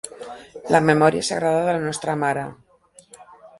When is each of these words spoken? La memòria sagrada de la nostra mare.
La 0.75 0.79
memòria 0.85 1.27
sagrada 1.27 1.61
de 1.69 1.75
la 1.77 1.85
nostra 1.85 2.17
mare. 2.25 2.49